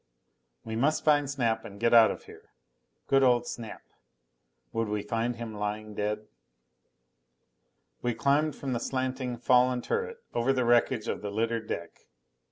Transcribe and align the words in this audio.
We 0.63 0.75
must 0.75 1.05
find 1.05 1.29
Snap 1.29 1.63
and 1.63 1.79
get 1.79 1.93
out 1.93 2.09
of 2.09 2.23
here. 2.23 2.49
Good 3.05 3.21
old 3.21 3.45
Snap! 3.45 3.83
Would 4.73 4.87
we 4.87 5.03
find 5.03 5.35
him 5.35 5.53
lying 5.53 5.93
dead? 5.93 6.25
We 8.01 8.15
climbed 8.15 8.55
from 8.55 8.73
the 8.73 8.79
slanting, 8.79 9.37
fallen 9.37 9.83
turret, 9.83 10.17
over 10.33 10.53
the 10.53 10.65
wreckage 10.65 11.07
of 11.07 11.21
the 11.21 11.29
littered 11.29 11.67
deck. 11.67 12.07